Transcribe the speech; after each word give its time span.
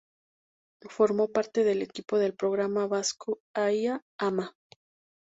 Formó 0.89 1.31
parte 1.31 1.63
del 1.63 1.83
equipo 1.83 2.17
del 2.17 2.33
programa 2.33 2.87
vasco 2.87 3.39
"Ai 3.53 3.85
ama! 4.17 4.57